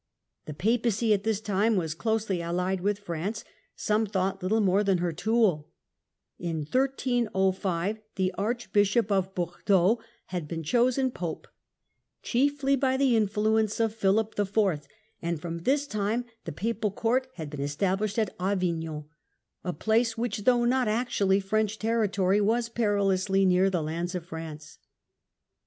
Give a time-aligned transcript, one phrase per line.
[0.47, 3.43] The Papacy at this time was closely allied with France,
[3.75, 5.69] some thought little more than her tool.
[6.39, 11.47] In 1305 the Archbishop of Bordeaux had been chosen Papacy at Pope,
[12.23, 14.87] chiefly by the influence of Philip IV.;
[15.21, 19.05] and from ^^^§"^0° his time the Papal Court had been established at Avig non;
[19.63, 24.79] a place which, though not actually French territory, was perilously near the lands of France.